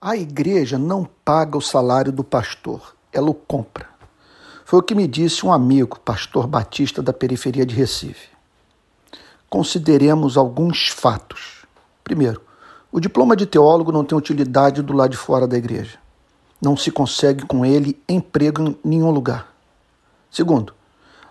[0.00, 3.88] A igreja não paga o salário do pastor, ela o compra.
[4.64, 8.28] Foi o que me disse um amigo, pastor batista da periferia de Recife.
[9.50, 11.66] Consideremos alguns fatos.
[12.04, 12.40] Primeiro,
[12.92, 15.98] o diploma de teólogo não tem utilidade do lado de fora da igreja.
[16.62, 19.52] Não se consegue com ele emprego em nenhum lugar.
[20.30, 20.72] Segundo,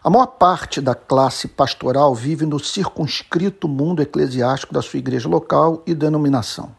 [0.03, 5.81] a maior parte da classe pastoral vive no circunscrito mundo eclesiástico da sua igreja local
[5.87, 6.75] e denominação.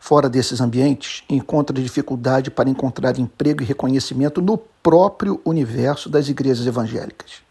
[0.00, 6.66] Fora desses ambientes, encontra dificuldade para encontrar emprego e reconhecimento no próprio universo das igrejas
[6.66, 7.42] evangélicas.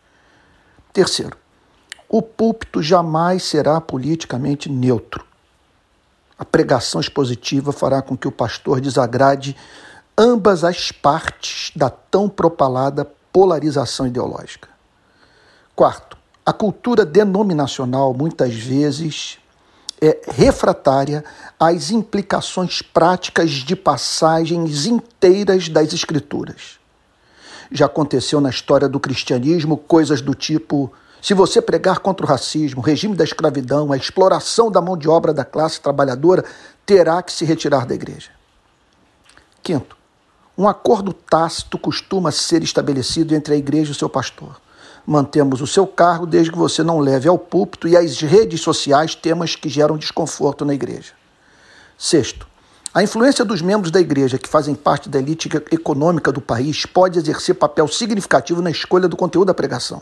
[0.94, 1.38] Terceiro,
[2.10, 5.26] o púlpito jamais será politicamente neutro.
[6.40, 9.56] A pregação expositiva fará com que o pastor desagrade
[10.18, 14.70] ambas as partes da tão propalada polarização ideológica.
[15.76, 19.38] Quarto, a cultura denominacional muitas vezes
[20.02, 21.24] é refratária
[21.60, 26.80] às implicações práticas de passagens inteiras das Escrituras.
[27.72, 32.80] Já aconteceu na história do cristianismo coisas do tipo: se você pregar contra o racismo,
[32.80, 36.46] o regime da escravidão, a exploração da mão de obra da classe trabalhadora,
[36.86, 38.30] terá que se retirar da igreja.
[39.62, 39.98] Quinto,
[40.58, 44.62] um acordo tácito costuma ser estabelecido entre a igreja e o seu pastor.
[45.10, 49.16] Mantemos o seu cargo desde que você não leve ao púlpito e às redes sociais
[49.16, 51.14] temas que geram desconforto na igreja.
[51.98, 52.46] Sexto,
[52.94, 57.18] a influência dos membros da igreja que fazem parte da elite econômica do país pode
[57.18, 60.02] exercer papel significativo na escolha do conteúdo da pregação.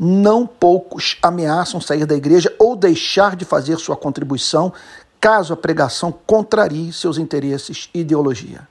[0.00, 4.72] Não poucos ameaçam sair da igreja ou deixar de fazer sua contribuição
[5.20, 8.66] caso a pregação contrarie seus interesses e ideologia.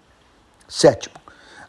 [0.68, 1.16] Sétimo,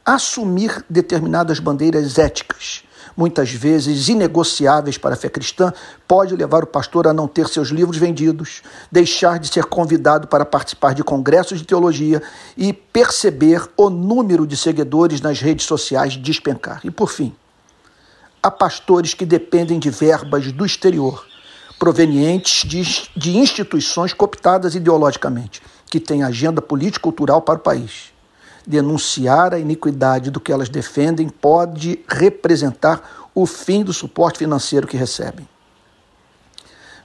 [0.07, 2.83] assumir determinadas bandeiras éticas,
[3.19, 5.73] muitas vezes inegociáveis para a fé cristã,
[6.07, 10.45] pode levar o pastor a não ter seus livros vendidos, deixar de ser convidado para
[10.45, 12.23] participar de congressos de teologia
[12.57, 16.81] e perceber o número de seguidores nas redes sociais despencar.
[16.85, 17.35] E por fim,
[18.41, 21.27] há pastores que dependem de verbas do exterior,
[21.77, 28.13] provenientes de, de instituições cooptadas ideologicamente, que têm agenda político-cultural para o país
[28.69, 34.97] denunciar a iniquidade do que elas defendem pode representar o fim do suporte financeiro que
[34.97, 35.49] recebem.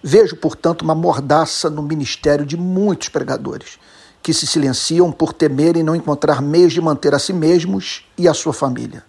[0.03, 3.79] Vejo, portanto, uma mordaça no ministério de muitos pregadores,
[4.21, 8.33] que se silenciam por temerem não encontrar meios de manter a si mesmos e a
[8.33, 9.03] sua família.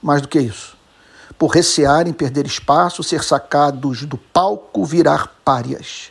[0.00, 0.78] Mais do que isso,
[1.38, 6.10] por recearem perder espaço, ser sacados do palco, virar párias.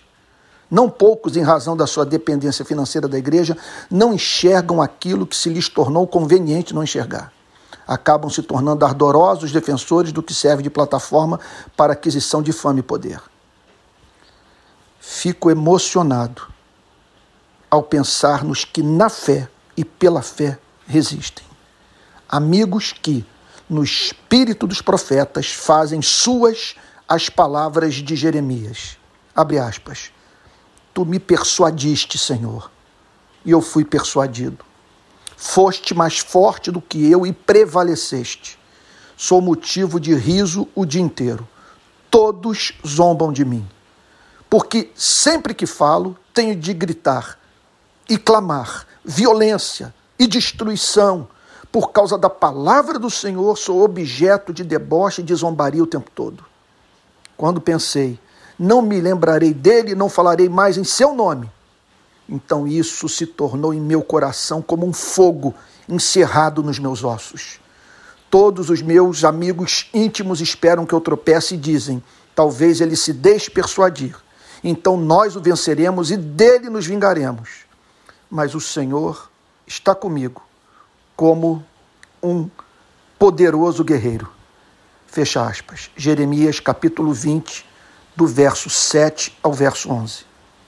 [0.70, 3.58] Não poucos, em razão da sua dependência financeira da igreja,
[3.90, 7.32] não enxergam aquilo que se lhes tornou conveniente não enxergar.
[7.88, 11.40] Acabam se tornando ardorosos defensores do que serve de plataforma
[11.78, 13.22] para aquisição de fama e poder.
[15.00, 16.42] Fico emocionado
[17.72, 21.46] ao pensar nos que na fé e pela fé resistem.
[22.28, 23.26] Amigos que,
[23.70, 26.76] no espírito dos profetas, fazem suas
[27.08, 28.98] as palavras de Jeremias.
[29.34, 30.12] Abre aspas
[30.98, 32.72] Tu me persuadiste, Senhor,
[33.46, 34.66] e eu fui persuadido.
[35.38, 38.58] Foste mais forte do que eu e prevaleceste.
[39.16, 41.48] Sou motivo de riso o dia inteiro.
[42.10, 43.64] Todos zombam de mim.
[44.50, 47.38] Porque sempre que falo, tenho de gritar
[48.10, 51.28] e clamar violência e destruição.
[51.72, 56.10] Por causa da palavra do Senhor, sou objeto de deboche e de zombaria o tempo
[56.10, 56.44] todo.
[57.38, 58.20] Quando pensei,
[58.58, 61.50] não me lembrarei dele, não falarei mais em seu nome.
[62.28, 65.54] Então isso se tornou em meu coração como um fogo
[65.88, 67.60] encerrado nos meus ossos.
[68.30, 72.04] Todos os meus amigos íntimos esperam que eu tropece e dizem:
[72.36, 74.16] talvez ele se deixe persuadir.
[74.64, 77.66] Então nós o venceremos e dele nos vingaremos.
[78.30, 79.30] Mas o Senhor
[79.66, 80.44] está comigo
[81.16, 81.64] como
[82.22, 82.50] um
[83.18, 84.30] poderoso guerreiro.
[85.08, 85.90] Fecha aspas.
[85.96, 87.66] Jeremias capítulo 20,
[88.18, 90.27] do verso 7 ao verso 11.